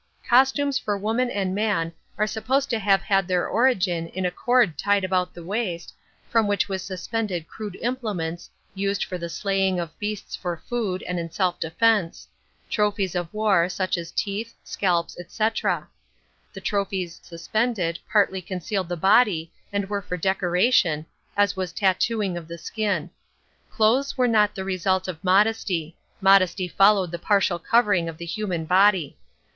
[0.27, 4.75] Costumes for woman and man are supposed to have had their origin in a cord
[4.75, 5.93] tied about the waist,
[6.27, 11.19] from which was suspended crude implements (used for the slaying of beasts for food, and
[11.19, 12.27] in self defence);
[12.67, 15.87] trophies of war, such as teeth, scalps, etc.
[16.51, 21.05] The trophies suspended, partly concealed the body and were for decoration,
[21.37, 23.11] as was tattooing of the skin.
[23.69, 28.65] Clothes were not the result of modesty; modesty followed the partial covering of the human
[28.65, 29.15] body.